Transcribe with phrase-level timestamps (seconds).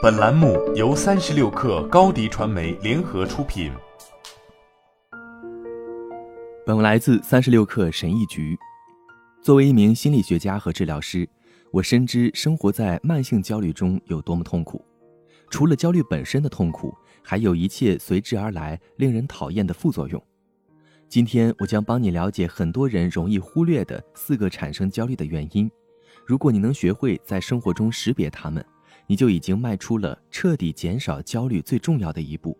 [0.00, 3.72] 本栏目由三十六氪高低传媒联合出品。
[6.64, 8.56] 本文来自三十六氪神译局。
[9.42, 11.28] 作为一名心理学家和治疗师，
[11.72, 14.84] 我深知生活在慢性焦虑中有多么痛苦。
[15.50, 20.22] 除了焦虑本身的痛苦，还有一切随之而来令人讨厌的副作用。
[21.08, 25.68] 今天，我将帮你了解很多人容易忽略的四个产生焦虑的原因。
[26.24, 28.64] 如果你能学会在生活中识别它们，
[29.06, 32.58] 你就已经迈出了彻底减少焦虑最重要的一步。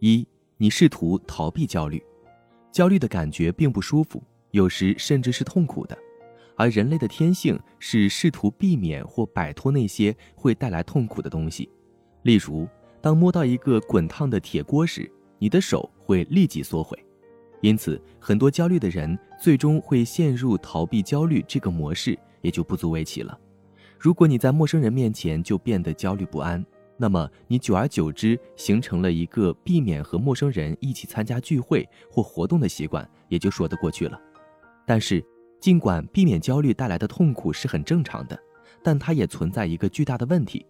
[0.00, 2.02] 一，你试图逃避焦虑，
[2.70, 5.96] 焦虑的感觉并不舒服，有时甚至是痛苦的。
[6.56, 11.68] 而人类的天性是试图避免或摆脱那些会带来痛苦的东西。
[12.22, 12.68] 例如，
[13.00, 16.96] 当摸到一个滚烫的铁锅时，你的手会立即缩回。
[17.62, 23.36] 因此，很多焦虑的人最终会陷入逃避焦虑这个模式，也就不足为奇了。
[24.02, 26.66] 如果你在陌生人面前就变得焦虑不安，
[26.96, 34.20] 那么你久而久之形成了一个避免和陌生人一起参加聚会或活动的习惯，也就说得过去了。
[34.84, 35.24] 但是，
[35.60, 38.36] 尽管避免焦虑带来的痛苦是很正常的，
[38.82, 40.66] 但它也存在一个巨大的问题：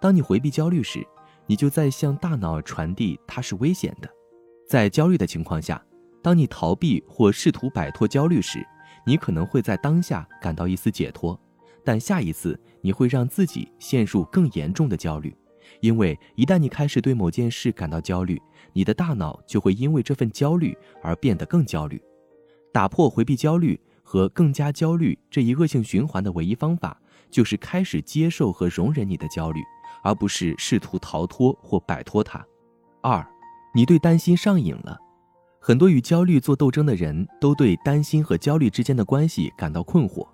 [0.00, 1.06] 当你回避焦虑时，
[1.46, 4.08] 你就在向大脑传递它是危险的。
[4.66, 5.84] 在焦虑的情况下，
[6.22, 8.66] 当你逃避或试图摆脱焦虑时，
[9.04, 11.38] 你可能会在当下感到一丝解脱，
[11.84, 15.34] 但下一次你会让自己陷入更严重的焦虑，
[15.80, 18.40] 因为一旦你开始对某件事感到焦虑，
[18.72, 22.00] 你的大脑就会因为这份焦虑而变得更焦虑。
[22.72, 29.60] 打破回避焦虑和更加焦虑这一恶性循环的唯一方法，就是开始接受和容忍你的焦虑，
[30.02, 32.44] 而不是试图逃脱或摆脱它。
[33.02, 33.26] 二，
[33.74, 34.98] 你对担心上瘾了。
[35.60, 40.26] 很多与焦虑做斗争的人都对担心和焦虑之间的关系感到困惑。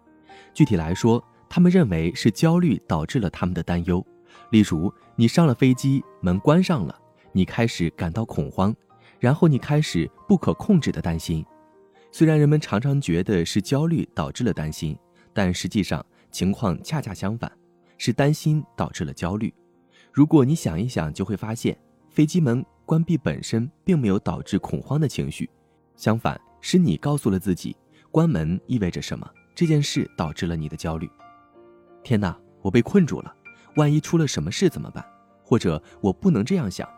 [0.54, 4.04] 具体来说，他们认为是焦虑导致了他们的担忧。
[4.50, 6.98] 例如，你上了飞机，门关上了，
[7.32, 8.74] 你开始感到恐慌，
[9.18, 11.44] 然后你开始不可控制的担心。
[12.12, 14.96] 虽然人们常常觉得是焦虑导致了担心，
[15.32, 17.50] 但实际上情况恰恰相反，
[17.98, 19.52] 是担心导致了焦虑。
[20.12, 21.76] 如果你想一想，就会发现
[22.10, 22.64] 飞机门。
[22.86, 25.50] 关闭本身并没有导致恐慌的情绪，
[25.96, 27.76] 相反，是你告诉了自己
[28.12, 29.28] 关门意味着什么。
[29.56, 31.10] 这件事导致了你的焦虑。
[32.06, 33.34] 天哪，我被困住了，
[33.74, 35.04] 万一出了什么事怎么办？
[35.42, 36.88] 或者我不能这样想。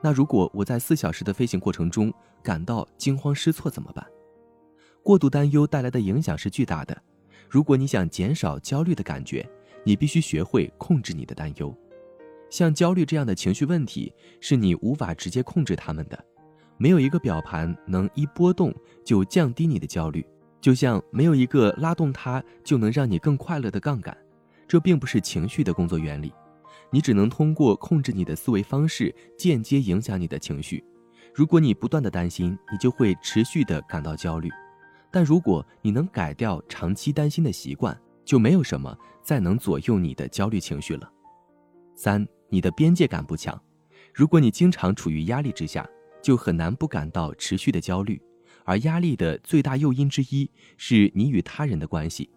[0.00, 2.10] 那如果我在四小时的飞行过程中
[2.42, 4.02] 感到惊慌失措怎么办？
[5.02, 6.96] 过度担忧带来的影响是巨大的。
[7.50, 9.46] 如果你想减少焦虑的感觉，
[9.84, 11.76] 你必须学会控制你的担忧。
[12.48, 16.18] 像焦虑这样的情绪问题，是你无法直接控制他们的。
[16.78, 18.74] 没有一个表盘能一波动
[19.04, 20.26] 就降低你的焦虑，
[20.62, 24.16] 就像没有一个拉动它就能让你更快乐的杠杆。
[24.68, 26.32] 这并不是情绪的工作原理。
[26.90, 30.82] 你只能通过控制你的思维方式，间接影响你的情绪。
[31.34, 34.50] 如果你不断的担心，你就会持续的感到焦虑。
[35.10, 41.10] 但如果你能改掉长期担心的习惯，就没有什么再能左右你的焦虑情绪了。
[41.94, 42.26] 三。
[42.48, 43.60] 你的边界感不强，
[44.14, 45.84] 如果你经常处于压力之下，
[46.22, 48.22] 就很难不感到持续的焦虑。
[48.64, 52.30] 而压力的最大诱因之一是你与他人的关系。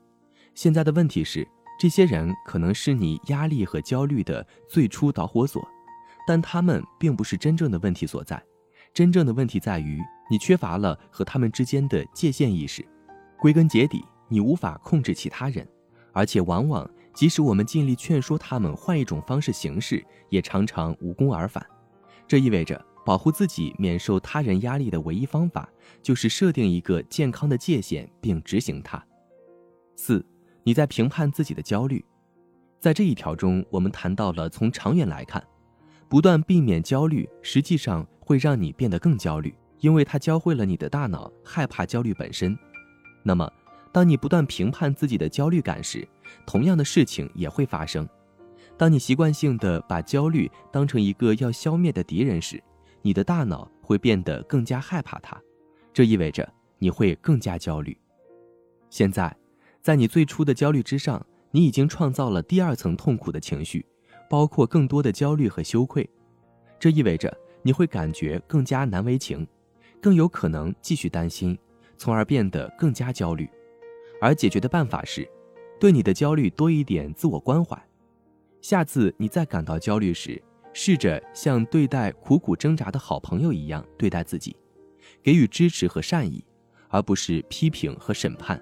[0.56, 1.48] 现在的问题是，
[1.80, 5.66] 这些人可能是你压力和焦虑的最初导火索，
[6.28, 8.44] 但他们并不是真正的问题所在。
[8.94, 12.86] 真正的问题在于你缺乏了和他们之间的界限意识。
[13.40, 15.66] 归根结底，你无法控制其他人，
[16.12, 16.90] 而且往往。
[17.14, 21.66] 即使我们尽力劝说他们换一种方式行事，也常常无功而返。
[22.28, 25.70] 这意味着，保护自己免受他人压力的唯一方法，
[26.02, 29.02] 就是设定一个健康的界限并执行它。
[29.96, 30.26] 四，
[30.70, 32.06] 你在评判自己的焦虑。
[32.80, 35.44] 在这一条中，我们谈到了从长远来看，
[36.08, 42.56] 不断避免焦虑，实际上会让你变得更焦虑，因为它教会了你的大脑害怕焦虑本身。
[43.24, 43.52] 那么，
[43.92, 46.08] 当你不断评判自己的焦虑感时，
[46.46, 48.08] 同样的事情也会发生。
[48.78, 52.64] 当你习惯性的把焦虑当成一个要消灭的敌人时，
[53.02, 55.36] 你的大脑会变得更加害怕它。
[55.92, 56.48] 这意味着
[56.78, 58.00] 你会更加焦虑。
[58.92, 59.36] 现在，
[59.82, 63.86] 在你最初的焦虑之上，你已经创造了第二层痛苦的情绪，
[64.30, 66.10] 包括更多的焦虑和羞愧。
[66.80, 69.48] 这意味着你会感觉更加难为情，
[70.02, 71.58] 更有可能继续担心，
[71.98, 73.50] 从而变得更加焦虑。
[74.22, 75.28] 而解决的办法是。
[75.80, 77.82] 对你的焦虑多一点自我关怀，
[78.62, 80.44] 下次你再感到焦虑时，
[80.74, 84.54] 试着像对待苦苦挣扎的好朋友一样对待自己，
[85.24, 86.44] 给予支持和善意，
[86.90, 88.62] 而不是批评和审判。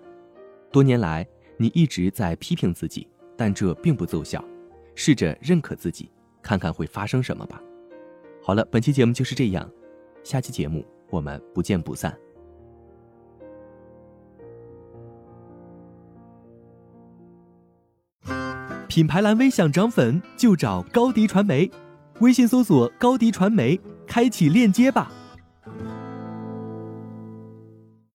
[0.71, 1.27] 多年来，
[1.57, 4.43] 你一直在批评自己，但这并不奏效。
[4.95, 6.11] 试着认可自己，
[6.41, 7.61] 看看会发生什么吧。
[8.41, 9.69] 好了，本期节目就是这样，
[10.23, 12.17] 下期节目我们不见不散。
[18.87, 21.69] 品牌蓝 V 想涨粉就找高迪传媒，
[22.19, 25.11] 微信搜索高迪传媒，开启链接吧。